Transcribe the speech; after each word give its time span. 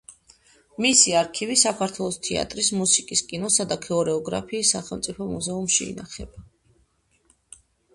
მისი 0.85 1.13
არქივი 1.19 1.57
საქართველოს 1.63 2.17
თეატრის, 2.29 2.71
მუსიკის, 2.79 3.23
კინოსა 3.29 3.69
და 3.75 3.79
ქორეოგრაფიის 3.87 4.75
სახელმწიფო 4.79 5.33
მუზეუმში 5.37 5.91
ინახება. 5.95 6.49